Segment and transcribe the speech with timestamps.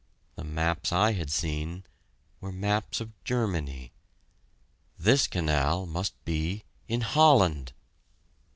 [0.35, 1.83] The maps I had seen
[2.39, 3.91] were maps of Germany.
[4.97, 7.73] This canal must be in Holland!